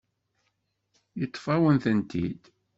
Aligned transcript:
Yeṭṭef-awen-tent-id. 1.19 2.41